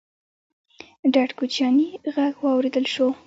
ډډ 1.13 1.29
کوچيانی 1.37 1.87
غږ 2.15 2.33
واورېدل 2.39 2.85
شو: 2.93 3.07